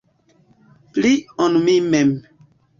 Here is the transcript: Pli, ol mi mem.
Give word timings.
Pli, 0.95 1.13
ol 1.47 1.61
mi 1.69 1.79
mem. 1.93 2.11